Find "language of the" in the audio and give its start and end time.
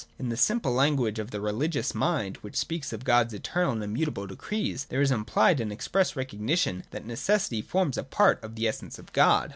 0.71-1.39